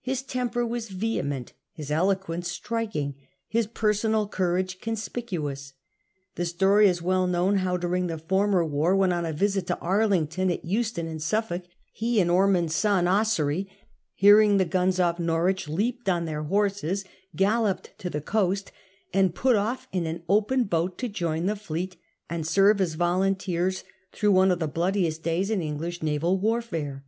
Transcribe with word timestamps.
His 0.00 0.22
temper 0.22 0.66
was 0.66 0.88
vehement, 0.88 1.52
his 1.74 1.90
eloquence 1.90 2.50
striking, 2.50 3.16
his 3.46 3.66
personal 3.66 4.26
cou 4.26 4.54
rage 4.54 4.80
conspicuous. 4.80 5.74
The 6.36 6.46
story 6.46 6.88
is 6.88 7.02
well 7.02 7.26
known 7.26 7.58
how, 7.58 7.76
during 7.76 8.06
the 8.06 8.16
former 8.16 8.64
war, 8.64 8.96
when 8.96 9.12
on 9.12 9.26
a 9.26 9.34
visit 9.34 9.66
to 9.66 9.78
Arlington 9.80 10.50
at 10.50 10.64
Euston 10.64 11.06
in 11.06 11.20
Suffolk, 11.20 11.64
he 11.92 12.22
and 12.22 12.30
Ormond's 12.30 12.74
son, 12.74 13.06
Ossory, 13.06 13.68
hearing 14.14 14.56
the 14.56 14.64
guns 14.64 14.98
off 14.98 15.18
Harwich, 15.18 15.68
leaped 15.68 16.08
on 16.08 16.24
their 16.24 16.44
horses, 16.44 17.04
galloped 17.36 17.90
to 17.98 18.08
the 18.08 18.22
coast, 18.22 18.72
and 19.12 19.34
put 19.34 19.56
off 19.56 19.88
in 19.92 20.06
an 20.06 20.22
open 20.26 20.64
boat 20.64 20.96
to 20.96 21.06
join 21.06 21.44
the 21.44 21.54
fleet 21.54 21.98
and 22.30 22.46
serve 22.46 22.80
as 22.80 22.94
volunteers 22.94 23.84
through 24.10 24.32
one 24.32 24.50
of 24.50 24.58
the 24.58 24.66
bloodiest 24.68 25.22
days 25.22 25.50
in 25.50 25.60
English 25.60 26.02
naval 26.02 26.38
Warfare. 26.40 27.04